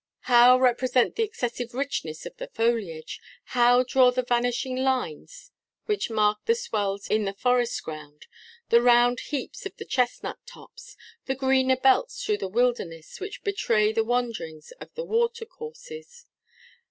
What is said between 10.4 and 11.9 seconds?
tops, the greener